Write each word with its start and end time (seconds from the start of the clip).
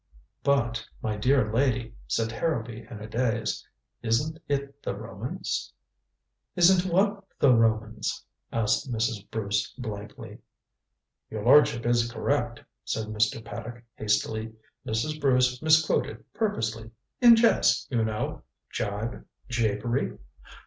"But, 0.43 0.83
my 1.03 1.15
dear 1.15 1.53
lady," 1.53 1.93
said 2.07 2.31
Harrowby 2.31 2.87
in 2.89 3.01
a 3.01 3.07
daze, 3.07 3.63
"isn't 4.01 4.39
it 4.47 4.81
the 4.81 4.95
Romans?" 4.95 5.71
"Isn't 6.55 6.91
what 6.91 7.23
the 7.37 7.53
Romans?" 7.53 8.25
asked 8.51 8.91
Mrs. 8.91 9.29
Bruce 9.29 9.71
blankly. 9.77 10.39
"Your 11.29 11.43
lordship 11.45 11.85
is 11.85 12.11
correct," 12.11 12.61
said 12.83 13.09
Mr. 13.09 13.45
Paddock 13.45 13.83
hastily. 13.93 14.53
"Mrs. 14.87 15.21
Bruce 15.21 15.61
misquoted 15.61 16.23
purposely 16.33 16.89
in 17.21 17.35
jest, 17.35 17.87
you 17.91 18.03
know. 18.03 18.41
Jibe 18.71 19.23
japery." 19.51 20.17